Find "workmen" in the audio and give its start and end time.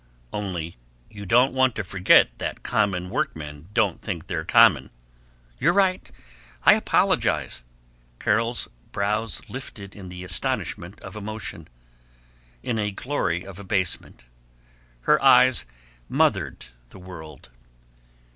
3.11-3.67